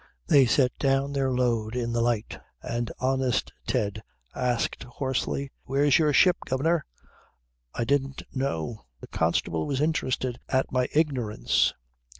They 0.25 0.47
set 0.47 0.75
down 0.79 1.13
their 1.13 1.29
load 1.29 1.75
in 1.75 1.91
the 1.93 2.01
light 2.01 2.39
and 2.63 2.89
honest 2.97 3.53
Ted 3.67 4.01
asked 4.33 4.81
hoarsely: 4.81 5.51
"Where's 5.65 5.99
your 5.99 6.11
ship, 6.11 6.37
guv'nor?" 6.47 6.85
"I 7.75 7.83
didn't 7.83 8.23
know. 8.33 8.87
The 8.99 9.05
constable 9.07 9.67
was 9.67 9.79
interested 9.79 10.39
at 10.49 10.71
my 10.71 10.87
ignorance. 10.95 11.75